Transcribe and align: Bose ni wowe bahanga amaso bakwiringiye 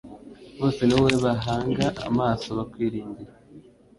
Bose 0.59 0.81
ni 0.83 0.93
wowe 0.97 1.13
bahanga 1.25 1.85
amaso 2.07 2.47
bakwiringiye 2.57 3.31